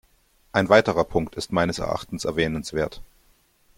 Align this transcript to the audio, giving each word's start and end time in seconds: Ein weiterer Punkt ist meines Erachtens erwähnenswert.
Ein 0.51 0.67
weiterer 0.69 1.03
Punkt 1.03 1.35
ist 1.35 1.51
meines 1.51 1.77
Erachtens 1.77 2.25
erwähnenswert. 2.25 3.03